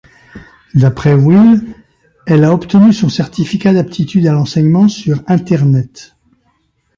[0.73, 1.63] D'après Will,
[2.25, 6.15] elle a obtenu son certificat d'aptitude à l'enseignement sur Internet.